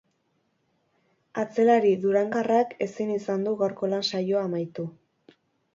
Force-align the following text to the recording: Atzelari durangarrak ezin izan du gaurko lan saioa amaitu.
Atzelari 1.43 1.91
durangarrak 2.07 2.75
ezin 2.89 3.15
izan 3.19 3.47
du 3.49 3.55
gaurko 3.63 3.95
lan 3.95 4.09
saioa 4.13 4.45
amaitu. 4.49 4.93